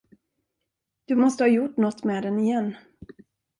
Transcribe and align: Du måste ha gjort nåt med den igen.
Du 1.05 1.15
måste 1.15 1.43
ha 1.43 1.47
gjort 1.47 1.77
nåt 1.77 2.03
med 2.03 2.23
den 2.23 2.39
igen. 2.39 2.75